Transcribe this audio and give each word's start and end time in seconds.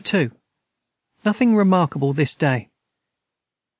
Nothing 1.23 1.55
remarkable 1.55 2.11
this 2.11 2.33
day. 2.33 2.69